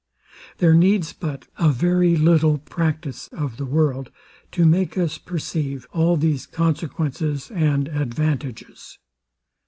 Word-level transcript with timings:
There 0.57 0.73
needs 0.73 1.13
but 1.13 1.45
a 1.59 1.69
very 1.69 2.17
little 2.17 2.57
practice 2.57 3.27
of 3.27 3.57
the 3.57 3.67
world, 3.67 4.09
to 4.51 4.65
make 4.65 4.97
us 4.97 5.19
perceive 5.19 5.85
all 5.91 6.17
these 6.17 6.47
consequences 6.47 7.51
and 7.51 7.87
advantages. 7.87 8.97